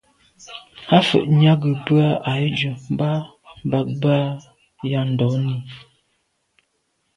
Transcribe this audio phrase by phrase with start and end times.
[0.95, 3.11] À’ fə̂ nyɑ́ gə̀ bə́ â Ahidjò mbɑ́
[3.69, 4.41] bə̀k bə́ á
[4.91, 5.57] yá ndɔ̌n lî.